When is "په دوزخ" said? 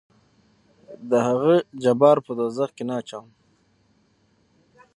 2.25-2.69